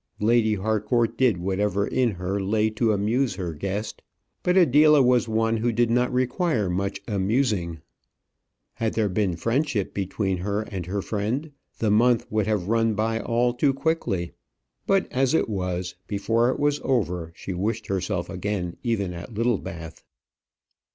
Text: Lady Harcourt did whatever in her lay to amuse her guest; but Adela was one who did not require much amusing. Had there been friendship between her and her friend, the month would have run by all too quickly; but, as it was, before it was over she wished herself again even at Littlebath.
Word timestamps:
Lady 0.19 0.55
Harcourt 0.55 1.15
did 1.15 1.37
whatever 1.37 1.85
in 1.85 2.09
her 2.13 2.41
lay 2.41 2.71
to 2.71 2.91
amuse 2.91 3.35
her 3.35 3.53
guest; 3.53 4.01
but 4.41 4.57
Adela 4.57 4.99
was 4.99 5.27
one 5.27 5.57
who 5.57 5.71
did 5.71 5.91
not 5.91 6.11
require 6.11 6.71
much 6.71 6.99
amusing. 7.07 7.81
Had 8.73 8.95
there 8.95 9.07
been 9.07 9.35
friendship 9.35 9.93
between 9.93 10.37
her 10.37 10.63
and 10.63 10.87
her 10.87 11.03
friend, 11.03 11.51
the 11.77 11.91
month 11.91 12.25
would 12.31 12.47
have 12.47 12.67
run 12.67 12.95
by 12.95 13.19
all 13.19 13.53
too 13.53 13.75
quickly; 13.75 14.31
but, 14.87 15.07
as 15.11 15.35
it 15.35 15.47
was, 15.47 15.93
before 16.07 16.49
it 16.49 16.59
was 16.59 16.81
over 16.83 17.31
she 17.35 17.53
wished 17.53 17.85
herself 17.85 18.27
again 18.27 18.77
even 18.81 19.13
at 19.13 19.31
Littlebath. 19.35 20.03